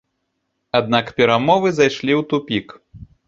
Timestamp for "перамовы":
1.19-1.73